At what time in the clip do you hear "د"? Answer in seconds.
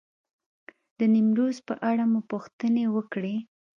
0.97-0.99